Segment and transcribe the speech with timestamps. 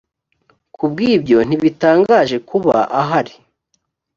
[0.75, 3.35] ku bw ibyo ntibitangaje kuba ahari